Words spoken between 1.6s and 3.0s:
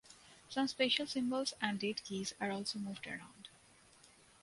and dead keys are also